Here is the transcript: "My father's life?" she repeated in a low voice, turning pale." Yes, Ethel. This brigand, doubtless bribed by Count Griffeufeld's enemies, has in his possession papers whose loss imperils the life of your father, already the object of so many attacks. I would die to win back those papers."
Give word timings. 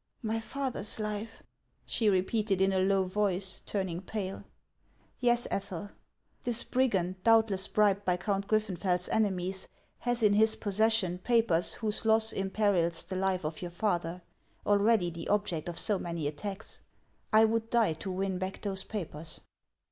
"My 0.22 0.40
father's 0.40 0.98
life?" 0.98 1.44
she 1.86 2.10
repeated 2.10 2.60
in 2.60 2.72
a 2.72 2.80
low 2.80 3.04
voice, 3.04 3.62
turning 3.66 4.02
pale." 4.02 4.42
Yes, 5.20 5.46
Ethel. 5.48 5.90
This 6.42 6.64
brigand, 6.64 7.22
doubtless 7.22 7.68
bribed 7.68 8.04
by 8.04 8.16
Count 8.16 8.48
Griffeufeld's 8.48 9.08
enemies, 9.10 9.68
has 10.00 10.24
in 10.24 10.32
his 10.32 10.56
possession 10.56 11.18
papers 11.18 11.74
whose 11.74 12.04
loss 12.04 12.32
imperils 12.32 13.04
the 13.04 13.14
life 13.14 13.44
of 13.44 13.62
your 13.62 13.70
father, 13.70 14.22
already 14.66 15.08
the 15.08 15.28
object 15.28 15.68
of 15.68 15.78
so 15.78 16.00
many 16.00 16.26
attacks. 16.26 16.80
I 17.32 17.44
would 17.44 17.70
die 17.70 17.92
to 17.92 18.10
win 18.10 18.38
back 18.38 18.62
those 18.62 18.82
papers." 18.82 19.40